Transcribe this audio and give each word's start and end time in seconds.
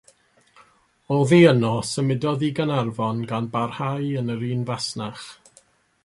Oddi 1.15 1.37
yno 1.49 1.73
symudodd 1.89 2.45
i 2.47 2.49
Gaernarfon 2.59 3.19
gan 3.33 3.49
barhau 3.57 4.09
yn 4.23 4.37
yr 4.37 4.47
un 4.49 4.65
fasnach. 4.71 5.27